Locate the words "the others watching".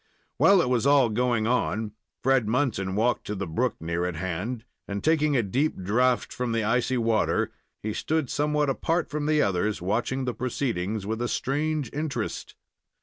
9.27-10.25